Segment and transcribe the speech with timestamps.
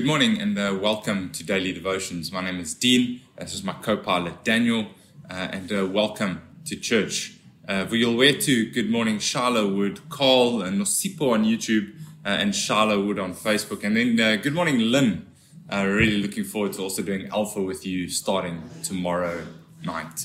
[0.00, 2.32] good morning and uh, welcome to Daily Devotions.
[2.32, 3.20] My name is Dean.
[3.36, 4.86] This is my co pilot Daniel,
[5.28, 7.34] uh, and uh, welcome to church.
[7.68, 11.92] Uh, to Good Morning Charlotte Wood, Carl and Nosipo on YouTube,
[12.24, 13.84] uh, and Charlotte Wood on Facebook.
[13.84, 15.26] And then uh, Good Morning Lynn.
[15.70, 19.46] Uh, really looking forward to also doing Alpha with you starting tomorrow
[19.84, 20.24] night.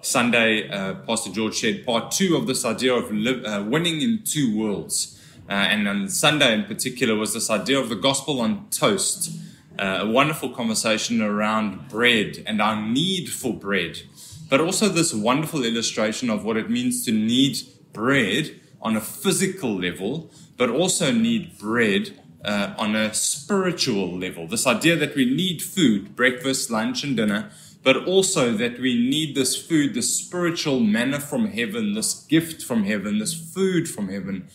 [0.00, 4.56] Sunday, uh, Pastor George shared part two of this idea of uh, winning in two
[4.56, 5.17] worlds.
[5.48, 9.32] Uh, and on Sunday in particular was this idea of the gospel on toast.
[9.78, 13.96] Uh, a wonderful conversation around bread and our need for bread,
[14.50, 17.56] but also this wonderful illustration of what it means to need
[17.92, 24.46] bread on a physical level, but also need bread uh, on a spiritual level.
[24.46, 27.50] This idea that we need food, breakfast, lunch, and dinner,
[27.84, 32.84] but also that we need this food, this spiritual manna from heaven, this gift from
[32.84, 34.48] heaven, this food from heaven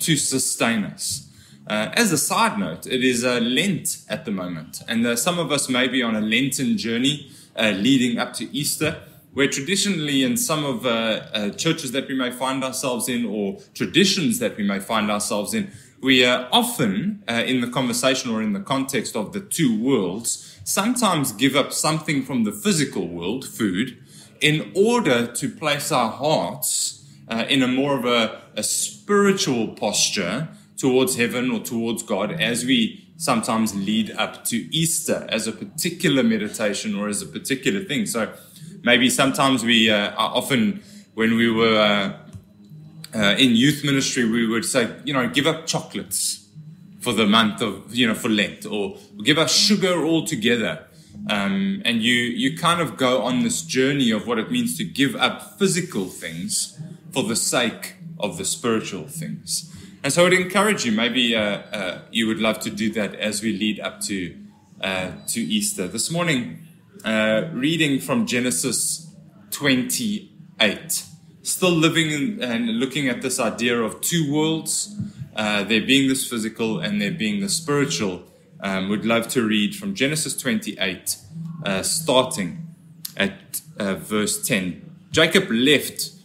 [0.00, 1.28] to sustain us.
[1.66, 5.38] Uh, as a side note, it is a Lent at the moment, and uh, some
[5.38, 9.00] of us may be on a Lenten journey uh, leading up to Easter,
[9.32, 10.88] where traditionally in some of uh,
[11.32, 15.54] uh, churches that we may find ourselves in, or traditions that we may find ourselves
[15.54, 15.70] in,
[16.02, 21.32] we are often, in the conversation or in the context of the two worlds, sometimes
[21.32, 23.96] give up something from the physical world, food,
[24.42, 30.48] in order to place our hearts uh, in a more of a, a spiritual posture
[30.76, 36.22] towards heaven or towards God as we sometimes lead up to Easter as a particular
[36.22, 38.06] meditation or as a particular thing.
[38.06, 38.32] So
[38.82, 40.82] maybe sometimes we uh, are often,
[41.14, 45.66] when we were uh, uh, in youth ministry, we would say, you know, give up
[45.66, 46.48] chocolates
[47.00, 50.86] for the month of, you know, for Lent or give up sugar altogether.
[51.30, 54.84] Um, and you, you kind of go on this journey of what it means to
[54.84, 56.78] give up physical things
[57.14, 59.72] for the sake of the spiritual things.
[60.02, 63.14] And so I would encourage you, maybe uh, uh, you would love to do that
[63.14, 64.36] as we lead up to,
[64.80, 65.86] uh, to Easter.
[65.86, 66.66] This morning,
[67.04, 69.14] uh, reading from Genesis
[69.52, 71.04] 28,
[71.42, 74.94] still living in, and looking at this idea of two worlds,
[75.36, 78.24] uh, there being this physical and there being the spiritual.
[78.60, 81.16] Um, would love to read from Genesis 28,
[81.64, 82.74] uh, starting
[83.16, 84.80] at verse 10.
[85.12, 86.10] Jacob left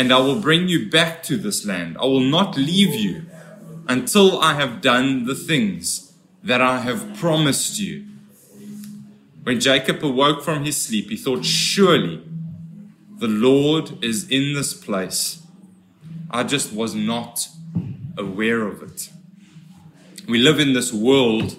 [0.00, 1.98] and I will bring you back to this land.
[2.00, 3.26] I will not leave you
[3.86, 8.06] until I have done the things that I have promised you.
[9.42, 12.22] When Jacob awoke from his sleep, he thought, Surely
[13.18, 15.42] the Lord is in this place.
[16.30, 17.48] I just was not
[18.16, 19.10] aware of it.
[20.26, 21.56] We live in this world,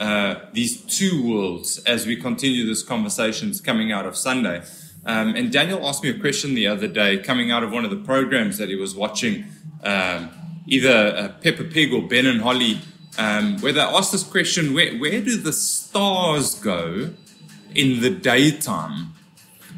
[0.00, 4.62] uh, these two worlds, as we continue this conversations coming out of Sunday.
[5.04, 7.90] Um, and Daniel asked me a question the other day coming out of one of
[7.90, 9.44] the programs that he was watching,
[9.82, 10.30] um,
[10.66, 12.80] either uh, Peppa Pig or Ben and Holly,
[13.18, 17.10] um, where they asked this question where, where do the stars go
[17.74, 19.12] in the daytime?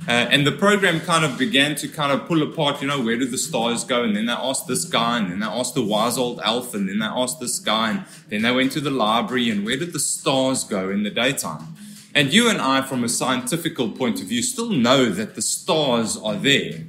[0.07, 3.17] Uh, and the program kind of began to kind of pull apart, you know, where
[3.17, 4.03] do the stars go?
[4.05, 6.87] And then they asked this guy, and then they asked the wise old elf, and
[6.87, 9.95] then they asked this guy, and then they went to the library, and where did
[9.95, 11.75] the stars go in the daytime?
[12.15, 16.17] And you and I, from a scientific point of view, still know that the stars
[16.17, 16.87] are there.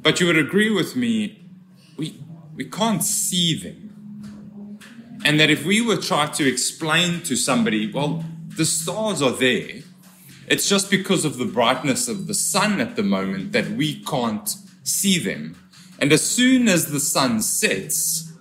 [0.00, 1.44] But you would agree with me,
[1.98, 2.18] we,
[2.54, 4.78] we can't see them.
[5.24, 9.82] And that if we were trying to explain to somebody, well, the stars are there,
[10.48, 14.48] it's just because of the brightness of the sun at the moment that we can't
[14.82, 15.56] see them.
[15.98, 18.32] And as soon as the sun sets,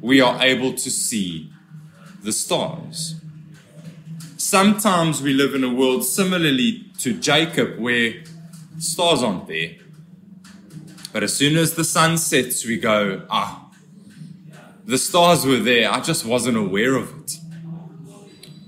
[0.00, 1.52] we are able to see
[2.22, 3.21] the stars.
[4.52, 8.22] Sometimes we live in a world similarly to Jacob where
[8.76, 9.76] stars aren't there.
[11.10, 13.70] But as soon as the sun sets, we go, ah,
[14.84, 15.90] the stars were there.
[15.90, 17.38] I just wasn't aware of it.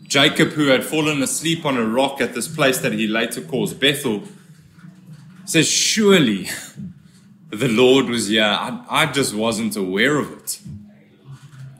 [0.04, 3.74] Jacob, who had fallen asleep on a rock at this place that he later calls
[3.74, 4.22] Bethel,
[5.44, 6.48] says, Surely
[7.50, 8.42] the Lord was here.
[8.42, 10.60] I, I just wasn't aware of it.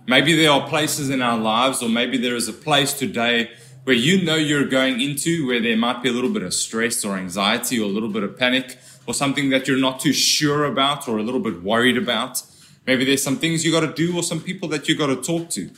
[0.07, 3.51] Maybe there are places in our lives, or maybe there is a place today
[3.85, 7.05] where you know you're going into where there might be a little bit of stress
[7.05, 10.65] or anxiety or a little bit of panic or something that you're not too sure
[10.65, 12.43] about or a little bit worried about.
[12.87, 15.17] Maybe there's some things you got to do or some people that you got to
[15.17, 15.71] talk to.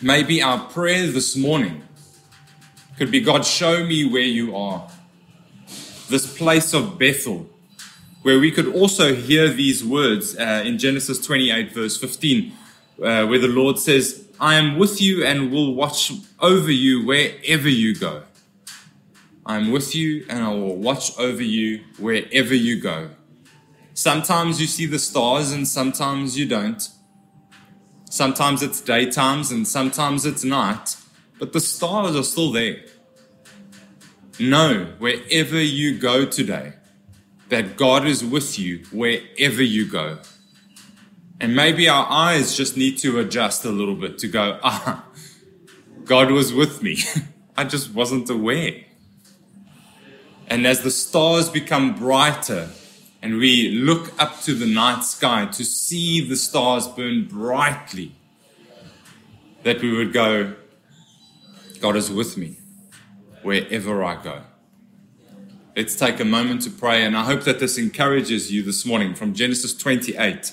[0.00, 1.82] Maybe our prayer this morning
[2.96, 4.88] could be God, show me where you are.
[6.08, 7.48] This place of Bethel,
[8.22, 12.52] where we could also hear these words uh, in Genesis 28, verse 15
[13.02, 17.68] uh, where the Lord says, I am with you and will watch over you wherever
[17.68, 18.22] you go.
[19.44, 23.10] I am with you and I will watch over you wherever you go.
[23.94, 26.88] Sometimes you see the stars and sometimes you don't.
[28.08, 30.96] Sometimes it's daytimes and sometimes it's night,
[31.40, 32.84] but the stars are still there.
[34.38, 36.74] Know wherever you go today
[37.48, 40.18] that God is with you wherever you go.
[41.40, 45.04] And maybe our eyes just need to adjust a little bit to go, ah,
[46.04, 46.98] God was with me.
[47.56, 48.84] I just wasn't aware.
[50.48, 52.70] And as the stars become brighter
[53.22, 58.12] and we look up to the night sky to see the stars burn brightly,
[59.62, 60.54] that we would go,
[61.80, 62.56] God is with me
[63.42, 64.42] wherever I go.
[65.76, 69.14] Let's take a moment to pray, and I hope that this encourages you this morning
[69.14, 70.52] from Genesis 28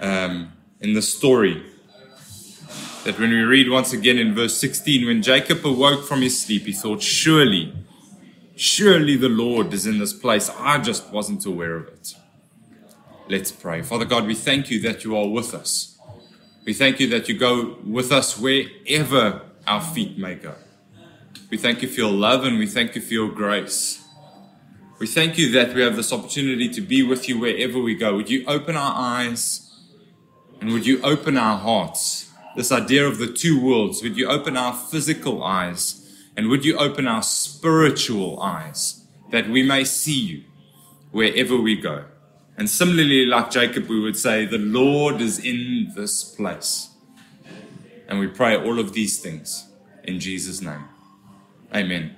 [0.00, 1.62] um, in the story.
[3.04, 6.62] That when we read once again in verse 16, when Jacob awoke from his sleep,
[6.62, 7.74] he thought, Surely,
[8.56, 10.50] surely the Lord is in this place.
[10.58, 12.14] I just wasn't aware of it.
[13.28, 13.82] Let's pray.
[13.82, 15.98] Father God, we thank you that you are with us.
[16.64, 20.54] We thank you that you go with us wherever our feet may go.
[21.50, 24.02] We thank you for your love and we thank you for your grace.
[24.98, 28.16] We thank you that we have this opportunity to be with you wherever we go.
[28.16, 29.73] Would you open our eyes?
[30.64, 32.32] And would you open our hearts?
[32.56, 36.10] This idea of the two worlds, would you open our physical eyes?
[36.38, 40.44] And would you open our spiritual eyes that we may see you
[41.10, 42.06] wherever we go?
[42.56, 46.88] And similarly, like Jacob, we would say, The Lord is in this place.
[48.08, 49.68] And we pray all of these things
[50.02, 50.84] in Jesus' name.
[51.74, 52.16] Amen.